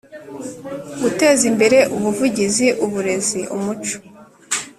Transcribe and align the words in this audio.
Guteza 1.01 1.43
imbere 1.51 1.77
ubuvuzi 1.95 2.67
uburezi 2.85 3.39
umuco 3.55 3.95